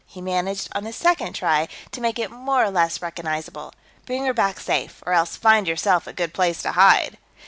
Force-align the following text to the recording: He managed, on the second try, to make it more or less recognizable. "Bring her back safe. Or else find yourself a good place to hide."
He 0.07 0.19
managed, 0.19 0.69
on 0.71 0.83
the 0.83 0.93
second 0.93 1.33
try, 1.33 1.67
to 1.91 2.01
make 2.01 2.17
it 2.17 2.31
more 2.31 2.63
or 2.63 2.71
less 2.71 3.03
recognizable. 3.03 3.71
"Bring 4.07 4.25
her 4.25 4.33
back 4.33 4.59
safe. 4.59 5.03
Or 5.05 5.13
else 5.13 5.37
find 5.37 5.67
yourself 5.67 6.07
a 6.07 6.11
good 6.13 6.33
place 6.33 6.63
to 6.63 6.71
hide." 6.71 7.19